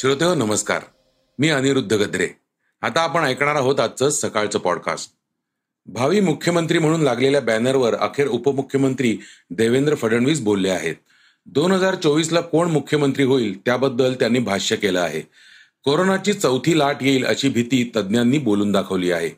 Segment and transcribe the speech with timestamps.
[0.00, 0.82] श्रोते हो नमस्कार.
[1.38, 2.28] मी अनिरुद्ध गद्रे.
[2.82, 5.10] आता आपण ऐकणार आहोत आजचं सकाळचं पॉडकास्ट
[5.86, 9.18] भावी मुख्यमंत्री म्हणून लागलेल्या बॅनरवर अखेर उपमुख्यमंत्री
[9.50, 10.94] देवेंद्र फडणवीस बोलले आहेत.
[11.46, 15.20] दोन हजार चोवीसला कोण मुख्यमंत्री होईल त्याबद्दल त्यांनी भाष्य केलं आहे.
[15.84, 19.28] कोरोनाची चौथी लाट येईल अशी भीती तज्ज्ञांनी बोलून दाखवली आहे.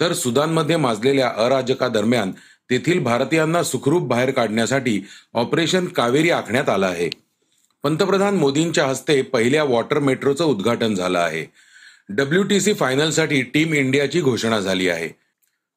[0.00, 2.30] तर सुदानमध्ये माजलेल्या अराजकादरम्यान
[2.70, 7.29] तेथील भारतीयांना सुखरूप बाहेर काढण्यासाठी ऑपरेशन कावेरी आखण्यात आलं आहे.
[7.82, 11.46] पंतप्रधान मोदींच्या हस्ते पहिल्या वॉटर मेट्रोचं उद्घाटन झालं आहे.
[12.08, 15.08] डब्ल्यू टी सी फायनलसाठी टीम इंडियाची घोषणा झाली आहे.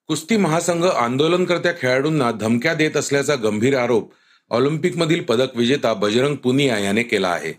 [0.07, 4.11] कुस्ती महासंघ आंदोलनकर्त्या खेळाडूंना धमक्या देत असल्याचा गंभीर आरोप
[4.49, 7.53] ऑलिम्पिकमधील पदक विजेता बजरंग पुनिया याने केला आहे.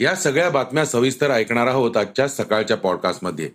[0.00, 3.50] या सगळ्या बातम्या सविस्तर ऐकणार आहोत आजच्या सकाळच्या पॉडकास्टमध्ये.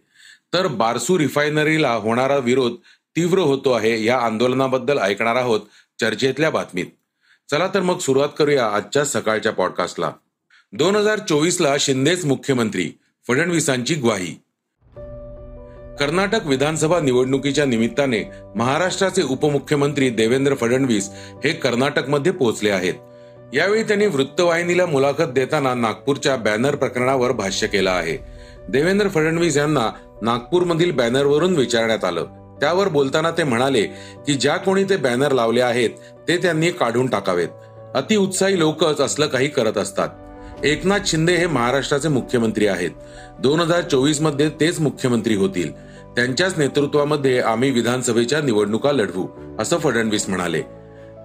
[0.53, 2.73] तर बारसू रिफायनरीला होणारा विरोध
[3.15, 5.61] तीव्र होतो आहे या आंदोलनाबद्दल ऐकणार आहोत
[6.01, 6.85] चर्चेतल्या बातमीत.
[7.51, 10.11] चला तर मग सुरुवात करूया आजच्या सकाळच्या पॉडकास्टला.
[10.73, 12.91] दोन हजार चोवीसला शिंदेच मुख्यमंत्री
[13.27, 14.33] फडणवीसांची ग्वाही.
[15.99, 21.09] कर्नाटक विधानसभा निवडणुकीच्या निमित्ताने महाराष्ट्राचे उपमुख्यमंत्री देवेंद्र फडणवीस
[21.43, 22.93] हे कर्नाटकमध्ये पोहोचले आहेत.
[23.53, 28.17] यावेळी त्यांनी वृत्तवाहिनीला मुलाखत देताना नागपूरच्या बॅनर प्रकरणावर भाष्य केलं आहे.
[28.69, 32.57] देवेंद्र फडणवीस यांना नागपूरमधील बॅनरवरून विचारण्यात आलं.
[32.61, 33.83] त्यावर बोलताना ते म्हणाले
[34.27, 35.89] की ज्या कोणी ते बॅनर लावले आहेत
[36.27, 37.47] ते त्यांनी काढून टाकावेत.
[37.95, 40.09] अतिउत्साही लोकच असलं काही करत असतात.
[40.63, 42.89] एकनाथ शिंदे हे महाराष्ट्राचे मुख्यमंत्री आहेत.
[43.39, 45.71] दोन हजार चोवीसमध्ये तेच मुख्यमंत्री होतील.
[46.15, 49.27] त्यांच्याच नेतृत्वामध्ये आम्ही विधानसभेच्या निवडणुका लढवू
[49.59, 50.61] असं फडणवीस म्हणाले.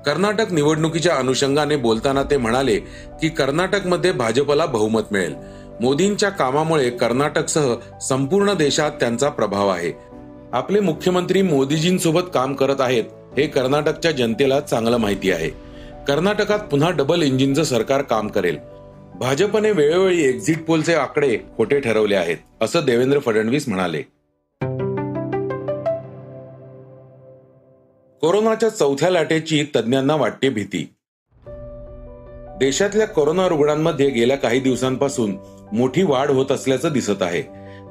[0.07, 2.77] कर्नाटक निवडणुकीच्या अनुषंगाने बोलताना ते म्हणाले
[3.23, 5.35] की कर्नाटकमध्ये भाजपला बहुमत मिळेल.
[5.81, 7.75] मोदींच्या कामामुळे कर्नाटकसह
[8.09, 9.93] संपूर्ण देशात त्यांचा प्रभाव आहे.
[10.53, 13.05] आपले मुख्यमंत्री मोदीजींसोबत काम करत आहेत
[13.39, 15.49] हे कर्नाटकच्या जनतेला चांगलं माहिती आहे.
[16.09, 18.74] कर्नाटकात पुन्हा डबल इंजिनचं सरकार काम करेल.
[19.15, 24.03] भाजपने वेळोवेळी एक्झिट पोलचे आकडे खोटे ठरवले आहेत असं देवेंद्र फडणवीस म्हणाले.
[28.21, 30.95] कोरोनाच्या चौथ्या लाटेची तज्ज्ञांना वाटते भीती.
[32.59, 35.37] देशातल्या कोरोना रुग्णांमध्ये गेल्या काही दिवसांपासून
[35.73, 37.43] मोठी वाढ होत असल्याचं दिसत आहे.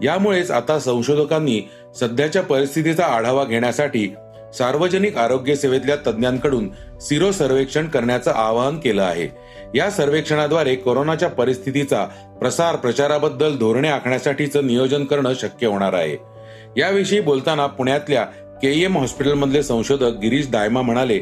[0.05, 1.61] यामुळेच आता संशोधकांनी
[1.99, 4.13] सध्याच्या परिस्थितीचा आढावा घेण्यासाठी
[4.57, 6.69] सार्वजनिक आरोग्य सेवेतल्या तज्ज्ञांकडून
[7.01, 9.27] सिरो सर्वेक्षण करण्याचं आवाहन केलं आहे.
[9.75, 12.05] या सर्वेक्षणाद्वारे कोरोनाच्या परिस्थितीचा
[12.39, 16.17] प्रसार प्रचाराबद्दल धोरणे आखण्यासाठीचं नियोजन करणं शक्य होणार आहे.
[16.77, 18.23] याविषयी बोलताना पुण्यातल्या
[18.61, 21.19] केईएम हॉस्पिटलमधले संशोधक गिरीश दायमा म्हणाले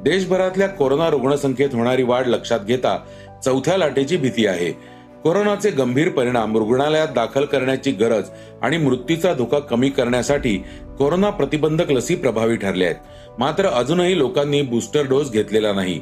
[0.00, 2.98] देशभरातल्या कोरोना रुग्णसंख्येत होणारी वाढ लक्षात घेता
[3.44, 4.93] चौथ्या लाटेची भीती आहे.
[5.24, 8.24] कोरोनाचे गंभीर परिणाम रुग्णालयात दाखल करण्याची गरज
[8.62, 10.56] आणि मृत्यूचा धोका कमी करण्यासाठी
[10.98, 12.98] कोरोना प्रतिबंधक लसी प्रभावी ठरल्या आहेत.
[13.38, 15.98] मात्र अजूनही लोकांनी बूस्टर डोस घेतलेला नाही.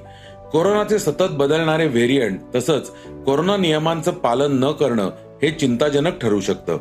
[0.53, 2.91] कोरोनाचे सतत बदलणारे व्हेरियंट तसंच
[3.27, 5.11] कोरोना नियमांचं पालन न करणं
[5.43, 6.79] हे चिंताजनक ठरू शकतं.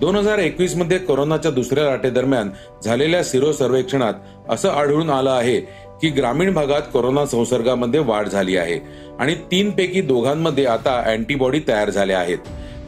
[0.00, 2.50] दोन हजार एकवीसमध्ये कोरोनाच्या दुसऱ्या लाटेदरम्यान
[2.84, 4.14] झालेल्या सिरो सर्वेक्षणात
[4.48, 5.60] असं आढळून आलं आहे
[6.02, 8.78] की ग्रामीण भागात कोरोना संसर्गामध्ये वाढ झाली आहे
[9.20, 12.38] आणि तीन पैकी दोघांमध्ये आता अँटीबॉडी तयार झाल्या आहेत.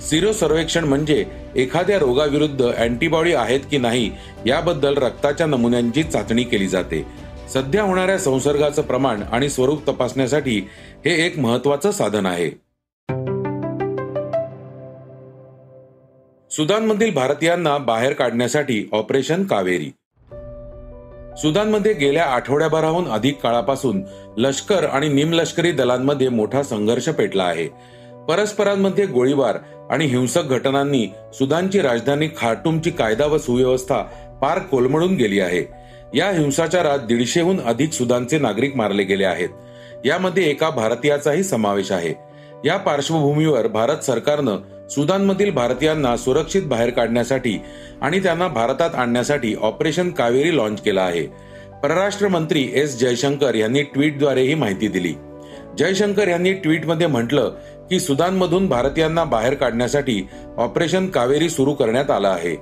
[0.02, 1.24] सिरो सर्वेक्षण म्हणजे
[1.56, 4.10] एखाद्या रोगाविरुद्ध अँटीबॉडी आहेत की नाही
[4.46, 7.04] याबद्दल रक्ताच्या नमुन्यांची चाचणी केली जाते.
[7.54, 10.58] सध्या होणाऱ्या संसर्गाचं प्रमाण आणि स्वरूप तपासण्यासाठी
[11.04, 12.50] हे एक महत्वाचं साधन आहे.
[16.50, 19.90] सुदानमधील भारतीयांना बाहेर काढण्यासाठी ऑपरेशन कावेरी.
[21.40, 24.02] सुदानमध्ये गेल्या आठवड्याभराहून अधिक काळापासून
[24.36, 27.66] लष्कर आणि निमलष्करी दलांमध्ये मोठा संघर्ष पेटला आहे.
[28.28, 29.58] परस्परांमध्ये गोळीबार
[29.90, 34.02] आणि हिंसक घटनांनी सुदानची राजधानी खार्टूमची कायदा व सुव्यवस्था
[34.42, 35.64] पार कोलमडून गेली आहे.
[36.18, 39.48] या हिंसाचारात दीडशेहून अधिक सुदानचे नागरिक मारले गेले आहेत.
[40.04, 42.14] यामध्ये एका भारतीयाचाही समावेश आहे.
[42.64, 44.56] या पार्श्वभूमीवर भारत सरकारनं
[44.90, 47.60] सुदानमधील भारतीयांना सुरक्षित बाहेर काढण्यासाठी
[48.00, 51.22] आणि त्यांना भारतात आणण्यासाठी ऑपरेशन कावेरी लॉन्च केला आहे.
[51.82, 55.14] परराष्ट्र मंत्री एस जयशंकर यांनी ट्विटद्वारे ही माहिती दिली.
[55.78, 57.52] जयशंकर यांनी ट्विटमध्ये म्हटलं
[57.90, 62.56] की सुदानमधून भारतीयांना बाहेर काढण्यासाठी ऑपरेशन कावेरी सुरू करण्यात आलं आहे.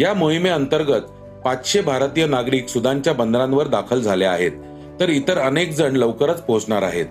[0.00, 1.00] या मोहिमेअंतर्गत
[1.44, 4.52] पाचशे भारतीय नागरिक सुदानच्या बंदरांवर दाखल झाले आहेत.
[5.00, 7.06] तर इतर अनेक जण लवकरच पोहोचणार आहेत.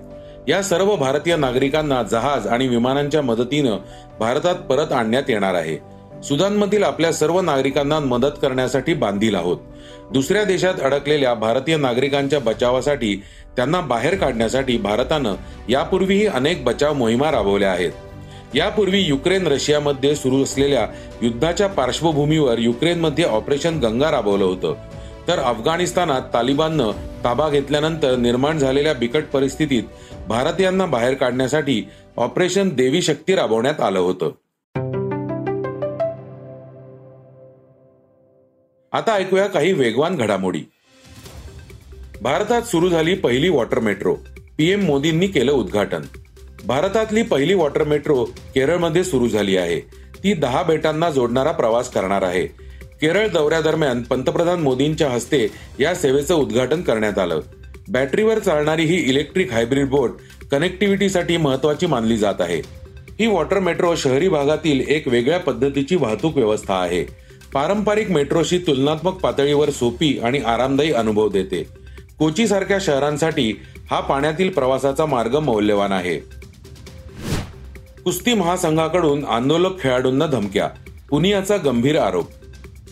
[0.48, 3.78] या सर्व भारतीय नागरिकांना जहाज आणि विमानांच्या मदतीनं
[4.20, 5.78] भारतात परत आणण्यात येणार आहे.
[6.24, 9.58] सुदानमधील आपल्या सर्व नागरिकांना मदत करण्यासाठी बांधील आहोत.
[10.12, 13.24] दुसऱ्या देशात अडकलेल्या भारतीय नागरिकांच्या बचावासाठी
[13.56, 15.36] त्यांना बाहेर काढण्यासाठी भारतानं
[15.70, 17.92] यापूर्वीही अनेक बचाव मोहिमा राबवल्या आहेत.
[18.56, 20.88] यापूर्वी युक्रेन रशियामध्ये सुरू असलेल्या
[21.22, 24.74] युद्धाच्या पार्श्वभूमीवर युक्रेनमध्ये ऑपरेशन गंगा राबवलं होतं.
[25.28, 26.92] तर अफगाणिस्तानात तालिबाननं
[27.24, 29.84] ताबा घेतल्यानंतर निर्माण झालेल्या बिकट परिस्थितीत
[30.28, 34.32] भारतीयांना बाहेर काढण्यासाठी ऑपरेशन देवी शक्ती राबवण्यात आलं होतं.
[38.92, 40.62] आता ऐकूया काही वेगवान घडामोडी.
[42.22, 44.16] भारतात सुरू झाली पहिली वॉटर मेट्रो.
[44.58, 46.02] पीएम मोदींनी केलं उद्घाटन.
[46.66, 49.80] भारतातली पहिली वॉटर मेट्रो केरळमध्ये सुरू झाली आहे.
[50.24, 52.63] ती दहा बेटांना जोडणारा प्रवास करणार आहे.
[53.04, 55.48] केरळ दौऱ्यादरम्यान पंतप्रधान मोदींच्या हस्ते
[55.80, 57.40] या सेवेचं उद्घाटन करण्यात आलं.
[57.88, 60.12] बॅटरीवर चालणारी ही इलेक्ट्रिक हायब्रिड बोट
[60.52, 62.58] कनेक्टिव्हिटीसाठी महत्वाची मानली जात आहे.
[63.20, 67.04] ही वॉटर मेट्रो शहरी भागातील एक वेगळ्या पद्धतीची वाहतूक व्यवस्था आहे.
[67.54, 71.64] पारंपरिक मेट्रोशी तुलनात्मक पातळीवर सोपी आणि आरामदायी अनुभव देते.
[72.20, 73.62] कोची सारख्या शहरांसाठी
[73.92, 76.18] हा पाण्यातील प्रवासाचा मार्ग मौल्यवान आहे.
[78.04, 80.70] कुस्ती महासंघाकडून आंदोलक खेळाडूंना धमक्या
[81.10, 82.28] पुनियाचा गंभीर आरोप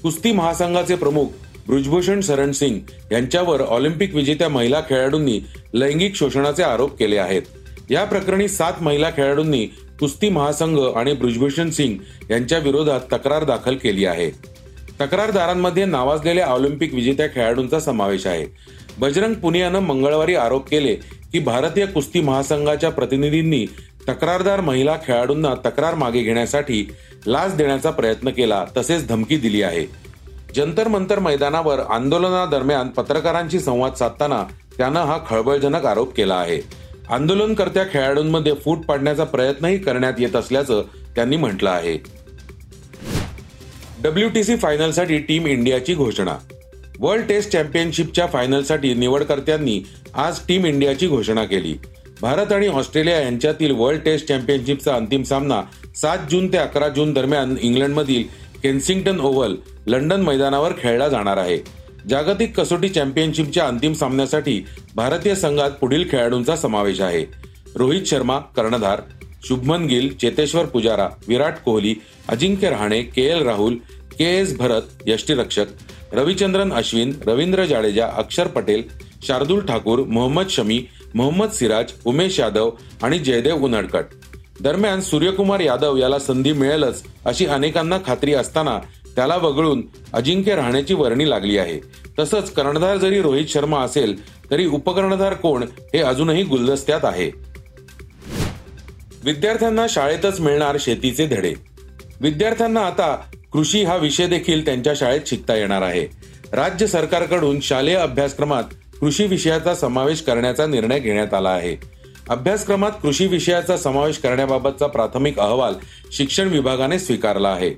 [0.04, 1.26] कुस्ती महासंघाचे प्रमुख
[1.68, 2.80] ब्रुजभूषण सरण सिंग
[3.12, 5.40] यांच्यावर ऑलिम्पिक विजेत्या महिला खेळाडूंनी
[5.74, 7.42] लैंगिक शोषणाचे आरोप केले आहेत.
[7.90, 9.66] या प्रकरणी सात महिला खेळाडूंनी
[10.00, 11.96] कुस्ती महासंघ आणि ब्रुजभूषण सिंग
[12.32, 14.30] यांच्या विरोधात तक्रार दाखल केली आहे.
[15.02, 18.46] तक्रारदारांमध्ये नावाजलेल्या ऑलिम्पिक विजेत्या खेळाडूंचा समावेश आहे.
[19.00, 20.96] बजरंग पुनियानं मंगळवारी आरोप केले
[21.32, 23.66] की भारतीय कुस्ती महासंघाच्या प्रतिनिधींनी
[24.10, 26.88] तक्रारदार महिला खेळाडूंना तक्रार मागे घेण्यासाठी
[27.28, 29.86] लाच देण्याचा प्रयत्न केला तसेच धमकी दिली आहे.
[30.56, 34.44] जंतर मंतर मैदानावर आंदोलनादरम्यान पत्रकारांशी संवाद साधताना
[34.78, 36.60] त्यानं हा खळबळजनक आरोप केला आहे.
[37.10, 40.82] आंदोलनकर्त्या खेळाडूंमध्ये फूट पाडण्याचा प्रयत्नही करण्यात येत असल्याचं
[41.16, 41.98] त्यांनी म्हटलं आहे.
[44.04, 46.38] डब्ल्यूटीसी फायनलसाठी टीम इंडियाची घोषणा.
[47.00, 49.82] वर्ल्ड टेस्ट चॅम्पियनशिपच्या फायनलसाठी निवडकर्त्यांनी
[50.14, 51.76] आज टीम इंडियाची घोषणा केली.
[52.22, 55.62] भारत आणि ऑस्ट्रेलिया यांच्यातील वर्ल्ड टेस्ट चॅम्पियनशिपचा अंतिम सामना
[55.96, 58.24] सात जून ते अकरा जून दरम्यान इंग्लंडमधील
[58.64, 59.56] केन्सिंग्टन ओव्हल
[59.88, 61.58] लंडन मैदानावर खेळला जाणार आहे.
[62.10, 64.60] जागतिक कसोटी चॅम्पियनशिपच्या अंतिम सामन्यासाठी
[64.96, 67.26] भारतीय संघात पुढील खेळाडूंचा समावेश आहे.
[67.76, 69.02] रोहित शर्मा कर्णधार
[69.48, 71.94] Shubman Gill Cheteshwar Pujara Virat Kohli
[72.30, 73.76] Ajinkya Rahane K L Rahul
[74.18, 78.84] K S Bharat यष्टीरक्षक रविचंद्रन अश्विन रवींद्र जाडेजा अक्षर पटेल
[79.28, 80.80] शार्दुल ठाकूर मोहम्मद शमी
[81.16, 82.72] मोहम्मद सिराज उमेश यादव
[83.04, 84.04] आणि जयदेव उनडकट
[84.62, 88.80] दरम्यान सूर्यकुमार यादव याला संधी मिळेलच अशी अनेकांना खात्री असताना
[89.16, 89.82] त्याला वगळून
[90.14, 91.80] अजिंक्य राहण्याची वर्णी लागली आहे.
[92.20, 97.32] तसंच कर्णधार जरी रोहित शर्मा असेल तरी उपकर्णधार कोण हे अजूनही गुलदस्त्यात आहे.
[99.24, 101.54] विद्यार्थ्यांना शाळेतच मिळणार शेतीचे धडे.
[102.22, 103.16] विद्यार्थ्यांना आता
[103.54, 106.08] कृषी हा विषय देखील त्यांच्या शाळेत शिकता येणार आहे.
[106.52, 108.64] राज्य सरकारकडून शालेय अभ्यासक्रमात
[109.02, 111.76] कृषी विषयाचा समावेश करण्याचा निर्णय घेण्यात आला आहे.
[112.30, 115.74] अभ्यासक्रमात कृषी विषयाचा समावेश करण्याबाबतचा प्राथमिक अहवाल
[116.12, 117.70] शिक्षण विभागाने स्वीकारला आहे.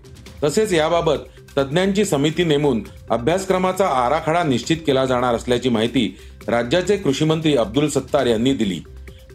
[0.44, 1.18] तसेच याबाबत
[1.58, 6.18] तज्ज्ञांची समिती नेमून अभ्यासक्रमाचा आराखडा निश्चित केला जाणार असल्याची माहिती
[6.48, 8.80] राज्याचे कृषी मंत्री अब्दुल सत्तार यांनी दिली.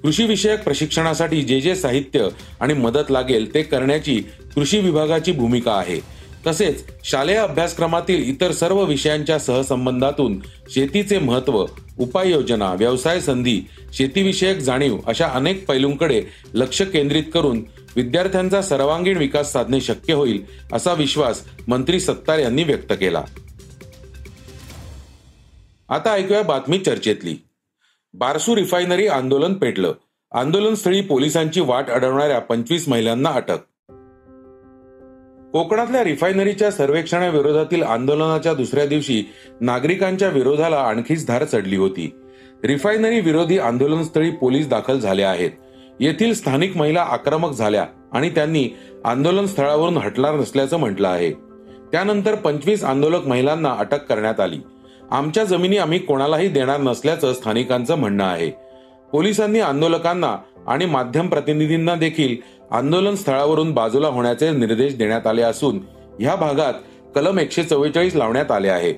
[0.03, 2.29] कृषी विषयक प्रशिक्षणासाठी जे जे साहित्य
[2.61, 4.21] आणि मदत लागेल ते करण्याची
[4.55, 6.18] कृषी विभागाची भूमिका आहे.
[6.49, 10.41] तसेच शालेय अभ्यासक्रमातील इतर सर्व विषयांच्या सहसंबंधातून
[10.71, 11.67] शेतीचे महत्त्व
[11.99, 13.63] उपाययोजना व्यवसाय संधी
[13.93, 16.23] शेतीविषयक जाणीव अशा अनेक पैलूंकडे
[16.55, 17.65] लक्ष केंद्रित करून
[17.97, 23.23] विद्यार्थ्यांचा सर्वांगीण विकास साधणे शक्य होईल असा विश्वास मंत्री सत्तार यांनी व्यक्त केला.
[25.89, 27.37] आता ऐकूया बातमी चर्चेतली.
[28.13, 29.93] बारसू रिफायनरी आंदोलन पेटलं.
[30.33, 33.59] आंदोलनस्थळी पोलिसांची वाट अडवणाऱ्या पंचवीस महिलांना अटक
[35.53, 39.25] कोकणातल्या रिफायनरीच्या सर्वेक्षणाविरोधातील आंदोलनाच्या दुसऱ्या दिवशी
[39.61, 42.15] नागरिकांच्या विरोधाला आणखीच धार चढली होती.
[42.65, 45.51] रिफायनरी विरोधी आंदोलनस्थळी पोलीस दाखल झाले आहेत.
[46.01, 48.69] येथील स्थानिक महिला आक्रमक झाल्या आणि त्यांनी
[49.05, 51.31] आंदोलन स्थळावरून हटणार नसल्याचं म्हटलं आहे.
[51.93, 54.59] त्यानंतर पंचवीस आंदोलक महिलांना अटक करण्यात आली.
[55.11, 58.51] आमच्या जमिनी आम्ही कोणालाही देणार नसल्याचं स्थानिकांचं म्हणणं आहे.
[59.13, 60.37] पोलिसांनी आंदोलकांना
[60.67, 62.37] आणि माध्यम प्रतिनिधींना देखील
[62.73, 65.79] आंदोलन स्थळावरून बाजूला होण्याचे निर्देश देण्यात आले असून
[66.21, 66.75] या भागात
[67.15, 68.95] कलम एकशे चव्वेचाळीस लावण्यात आले आहे.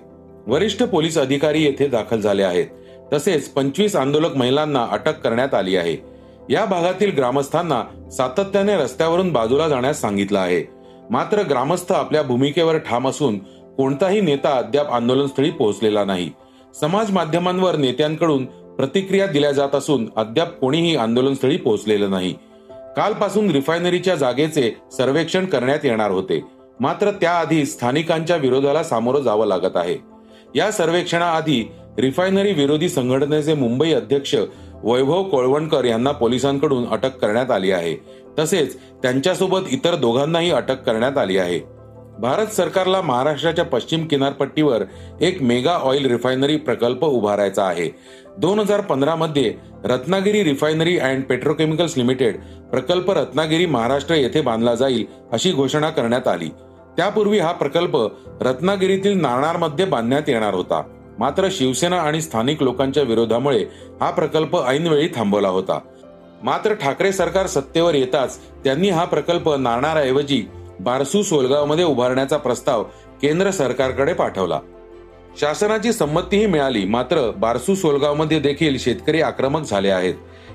[0.46, 2.66] वरिष्ठ पोलीस अधिकारी येथे दाखल झाले आहेत.
[3.12, 5.96] तसेच पंचवीस आंदोलक महिलांना अटक करण्यात आली आहे.
[6.50, 10.64] या भागातील ग्रामस्थांना सातत्याने रस्त्यावरून बाजूला जाण्यास सांगितलं आहे.
[11.10, 13.38] मात्र ग्रामस्थ आपल्या भूमिकेवर ठाम असून
[13.76, 16.30] कोणताही नेता अद्याप आंदोलनस्थळी पोहोचलेला नाही.
[16.80, 18.44] समाज माध्यमांवर नेत्यांकडून
[18.76, 22.34] प्रतिक्रिया दिल्या जात असून अद्याप कोणीही आंदोलनस्थळी पोहोचलेलं नाही.
[22.96, 26.44] कालपासून रिफायनरीच्या जागेचे सर्वेक्षण करण्यात येणार होते.
[26.80, 29.96] मात्र त्याआधी स्थानिकांच्या विरोधाला सामोरं जावं लागत आहे.
[30.54, 34.34] या सर्वेक्षणाआधी रिफायनरी विरोधी संघटनेचे मुंबई अध्यक्ष
[34.82, 37.94] वैभव कोळवणकर यांना पोलिसांकडून अटक करण्यात आली आहे.
[38.38, 41.79] तसेच त्यांच्यासोबत इतर दोघांनाही अटक करण्यात आली आहे.
[42.20, 44.82] भारत सरकारला महाराष्ट्राच्या पश्चिम किनारपट्टीवर
[45.20, 47.88] एक मेगा ऑइल रिफायनरी प्रकल्प उभारायचा आहे.
[48.38, 52.36] दोन हजार पंधरा मध्ये Ratnagiri refinery and petrochemicals limited
[52.70, 56.48] प्रकल्प रत्नागिरी महाराष्ट्र येथे बांधला जाईल अशी घोषणा करण्यात आली.
[56.96, 57.96] त्यापूर्वी हा प्रकल्प
[58.40, 60.82] रत्नागिरीतील नाणारमध्ये बांधण्यात येणार होता.
[61.18, 63.64] मात्र शिवसेना आणि स्थानिक लोकांच्या विरोधामुळे
[64.00, 65.78] हा प्रकल्प ऐनवेळी थांबवला होता.
[66.42, 70.44] मात्र ठाकरे सरकार सत्तेवर येताच त्यांनी हा प्रकल्प नाणारऐवजी
[70.80, 72.82] बारसू सोलगावमध्ये उभारण्याचा प्रस्ताव
[73.22, 74.60] केंद्र सरकारकडे पाठवला.
[75.40, 80.14] शासनाची संमतीही मिळाली मात्र बारसू सोलगावमध्ये देखील शेतकरी आक्रमक झाले आहेत.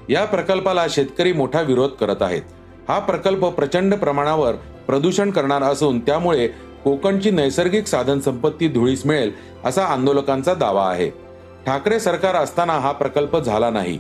[0.10, 2.42] या प्रकल्पाला शेतकरी मोठा विरोध करत आहेत.
[2.90, 4.56] हा प्रकल्प प्रचंड प्रमाणावर
[4.88, 6.48] प्रदूषण करणार असून त्यामुळे
[6.84, 9.32] कोकणची नैसर्गिक साधन संपत्ती धुळीस मिळेल
[9.66, 11.10] असा आंदोलकांचा दावा आहे.
[11.66, 14.00] ठाकरे सरकार असताना हा प्रकल्प झाला नाही.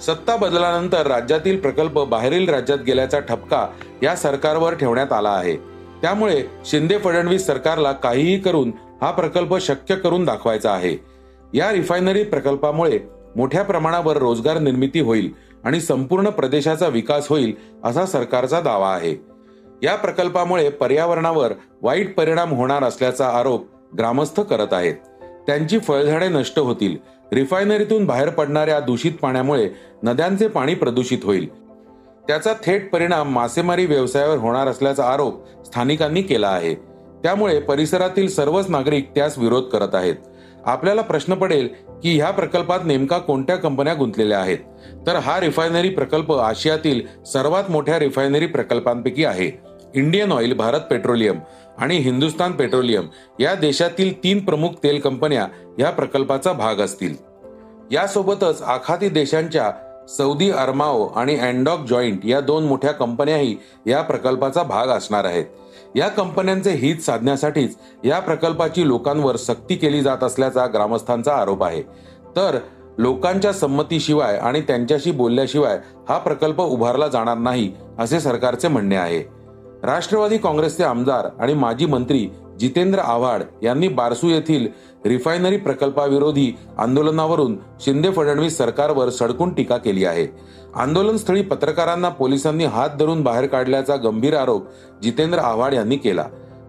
[0.00, 3.66] सत्ता बदलानंतर राज्यातील प्रकल्प बाहेरील राज्यात गेल्याचा ठपका
[4.02, 5.56] या सरकारवर ठेवण्यात आला आहे.
[6.02, 8.72] त्यामुळे शिंदे फडणवीस सरकारला काहीही करून
[9.02, 10.96] हा प्रकल्प शक्य करून दाखवायचा आहे.
[11.54, 12.98] या रिफायनरी प्रकल्पामुळे
[13.36, 15.32] मोठ्या प्रमाणावर रोजगार निर्मिती होईल
[15.64, 19.24] आणि संपूर्ण प्रदेशाचा विकास होईल असा सरकारचा दावा आहे.
[19.82, 23.66] या प्रकल्पामुळे पर्यावरणावर वाईट परिणाम होणार असल्याचा आरोप
[23.98, 24.94] ग्रामस्थ करत आहेत.
[25.46, 26.96] त्यांची फळझाडे नष्ट होतील.
[27.32, 29.68] रिफायनरीतून बाहेर पडणाऱ्या दूषित पाण्यामुळे
[30.02, 31.64] नद्यांचे पाणी प्रदूषित होईल.
[32.26, 36.74] त्याचा थेट परिणाम मासेमारी व्यवसायावर होणार असल्याचा आरोप स्थानिकांनी केला आहे.
[37.22, 40.14] त्यामुळे परिसरातील सर्वच नागरिक त्यास विरोध करत आहेत.
[40.64, 41.68] आपल्याला प्रश्न पडेल
[42.02, 44.58] की ह्या प्रकल्पात नेमका कोणत्या कंपन्या गुंतलेल्या आहेत?
[45.06, 49.60] तर हा रिफायनरी प्रकल्प आशियातील सर्वात मोठ्या रिफायनरी प्रकल्पांपैकी आहे.
[49.94, 51.38] Indian Oil Bharat Petroleum.
[51.78, 53.06] आणि हिंदुस्तान पेट्रोलियम
[53.40, 55.46] या देशातील तीन प्रमुख तेल कंपन्या
[55.78, 57.14] या प्रकल्पाचा भाग असतील.
[57.90, 59.70] यासोबतच आखाती देशांच्या
[60.08, 65.44] सौदी अरमाओ आणि अँडॉक जॉईंट या दोन मोठ्या कंपन्याही या प्रकल्पाचा भाग असणार आहेत.
[65.94, 71.82] या कंपन्यांचे हित साधण्यासाठीच या प्रकल्पाची लोकांवर सक्ती केली जात असल्याचा ग्रामस्थांचा आरोप आहे.
[72.36, 72.58] तर
[72.98, 75.78] लोकांच्या संमतीशिवाय आणि त्यांच्याशी बोलल्याशिवाय
[76.08, 79.43] हा प्रकल्प उभारला जाणार नाही असे सरकारचे म्हणणे आहे.
[79.84, 82.28] राष्ट्रवादी काँग्रेसचे आमदार आणि माजी मंत्री
[82.60, 84.66] जितेंद्र आव्हाड यांनी बारसू येथील
[85.04, 90.26] रिफायनरी प्रकल्पाविरोधी आंदोलनावरून शिंदे फडणवीस सरकारवर सडकून टीका केली आहे.
[90.74, 94.66] आंदोलनस्थळी पत्रकारांना पोलिसांनी हात धरून बाहेर काढल्याचा गंभीर आरोप
[95.02, 96.24] जितेंद्र आव्हाड यांनी केला.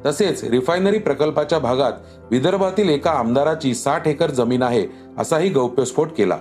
[0.06, 1.92] तसेच रिफायनरी प्रकल्पाच्या भागात
[2.32, 4.86] विदर्भातील एका आमदाराची साठ एकर जमीन आहे
[5.18, 6.38] असाही गौप्यस्फोट केला.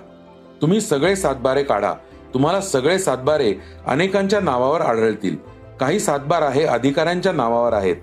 [0.61, 1.93] तुम्ही सगळे सातबारे काढा.
[2.33, 3.53] तुम्हाला सगळे सातबारे
[3.87, 5.54] अनेकांच्या नावावर आढळतील.
[5.79, 7.95] काही सातबार आहे अधिकाऱ्यांच्या नावावर आहेत.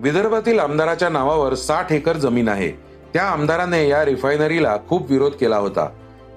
[0.00, 2.70] विदर्भातील आमदाराच्या नावावर साठ एकर जमीन आहे.
[3.14, 5.88] त्या आमदाराने या रिफायनरीला खूप विरोध केला होता.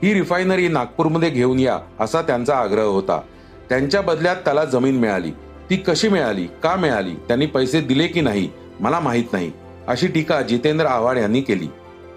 [0.03, 3.21] ही रिफायनरी नागपूरमध्ये घेऊन या असा त्यांचा आग्रह होता.
[3.69, 5.31] त्यांच्या बदल्यात त्याला जमीन मिळाली.
[5.69, 6.47] ती कशी मिळाली?
[6.63, 7.15] का मिळाली?
[7.15, 8.49] त्यांनी पैसे दिले की नाही?
[8.79, 9.51] मला माहीत नाही.
[9.87, 11.67] अशी टीका जितेंद्र आव्हाड यांनी केली.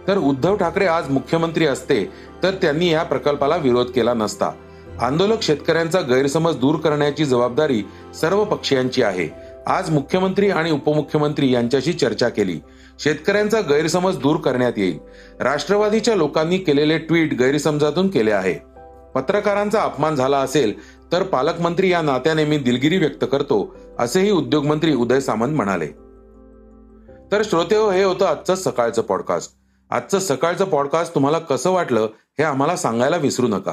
[0.09, 4.51] तर उद्धव ठाकरे आज मुख्यमंत्री असते तर त्यांनी या प्रकल्पाला विरोध केला नसता.
[5.01, 7.83] आंदोलक शेतकऱ्यांचा गैरसमज दूर करण्याची जबाबदारी
[8.21, 9.29] सर्व पक्षीयांची आहे.
[9.67, 12.61] आज मुख्यमंत्री आणि उपमुख्यमंत्री यांच्याशी चर्चा केली.
[12.99, 14.99] शेतकऱ्यांचा गैरसमज दूर करण्यात येईल.
[15.41, 18.55] राष्ट्रवादीच्या लोकांनी केलेले ट्विट गैरसमजातून केले आहे.
[19.15, 20.75] पत्रकारांचा अपमान झाला असेल
[21.13, 25.87] तर पालकमंत्री या नात्याने मी दिलगिरी व्यक्त करतो असेही उद्योगमंत्री उदय सामंत म्हणाले.
[27.33, 29.53] तर श्रोते हो हे होतं आजचं सकाळचं पॉडकास्ट
[29.91, 32.01] आजचं सकाळचं पॉडकास्ट तुम्हाला कसं वाटलं
[32.39, 33.73] हे आम्हाला सांगायला विसरू नका.